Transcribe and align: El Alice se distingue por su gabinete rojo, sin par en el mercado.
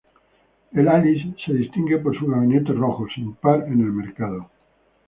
El 0.73 0.87
Alice 0.87 1.35
se 1.45 1.53
distingue 1.53 1.99
por 1.99 2.17
su 2.17 2.25
gabinete 2.25 2.73
rojo, 2.73 3.05
sin 3.13 3.35
par 3.35 3.65
en 3.67 3.81
el 3.81 3.91
mercado. 3.93 4.49